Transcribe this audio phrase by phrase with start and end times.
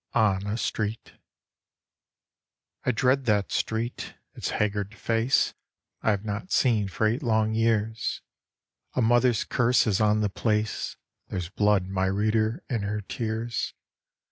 [0.15, 1.13] On a Street
[2.83, 5.53] I dread that street its haggard face
[6.01, 8.23] I have not seen for eight long years;
[8.95, 13.75] A mother's curse is on the place, (There's blood, my reader, in her tears).